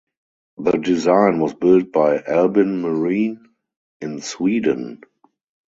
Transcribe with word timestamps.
The 0.57 0.79
design 0.79 1.39
was 1.39 1.53
built 1.53 1.91
by 1.91 2.23
Albin 2.23 2.81
Marine 2.81 3.49
in 4.01 4.19
Sweden. 4.21 5.01